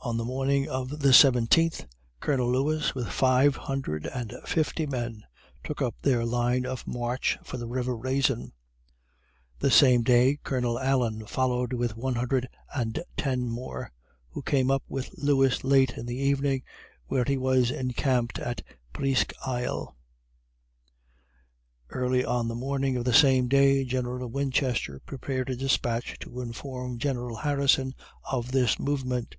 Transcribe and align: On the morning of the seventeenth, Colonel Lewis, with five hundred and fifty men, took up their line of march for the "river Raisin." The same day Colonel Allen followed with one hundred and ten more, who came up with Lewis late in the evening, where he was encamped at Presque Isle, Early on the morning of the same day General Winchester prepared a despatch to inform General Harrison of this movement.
On 0.00 0.16
the 0.16 0.24
morning 0.24 0.66
of 0.70 1.00
the 1.00 1.12
seventeenth, 1.12 1.84
Colonel 2.20 2.50
Lewis, 2.50 2.94
with 2.94 3.08
five 3.08 3.56
hundred 3.56 4.06
and 4.06 4.32
fifty 4.46 4.86
men, 4.86 5.24
took 5.62 5.82
up 5.82 5.94
their 6.00 6.24
line 6.24 6.64
of 6.64 6.86
march 6.86 7.38
for 7.44 7.58
the 7.58 7.66
"river 7.66 7.94
Raisin." 7.94 8.52
The 9.58 9.70
same 9.70 10.02
day 10.02 10.38
Colonel 10.42 10.78
Allen 10.78 11.26
followed 11.26 11.74
with 11.74 11.94
one 11.94 12.14
hundred 12.14 12.48
and 12.74 13.04
ten 13.18 13.50
more, 13.50 13.92
who 14.30 14.40
came 14.40 14.70
up 14.70 14.82
with 14.88 15.10
Lewis 15.18 15.62
late 15.62 15.98
in 15.98 16.06
the 16.06 16.16
evening, 16.16 16.62
where 17.08 17.24
he 17.26 17.36
was 17.36 17.70
encamped 17.70 18.38
at 18.38 18.62
Presque 18.94 19.34
Isle, 19.44 19.94
Early 21.90 22.24
on 22.24 22.48
the 22.48 22.54
morning 22.54 22.96
of 22.96 23.04
the 23.04 23.12
same 23.12 23.46
day 23.46 23.84
General 23.84 24.26
Winchester 24.28 25.02
prepared 25.04 25.50
a 25.50 25.54
despatch 25.54 26.18
to 26.20 26.40
inform 26.40 26.98
General 26.98 27.36
Harrison 27.36 27.94
of 28.32 28.52
this 28.52 28.78
movement. 28.78 29.36